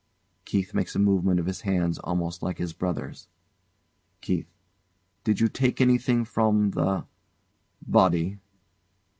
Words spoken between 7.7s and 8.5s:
body?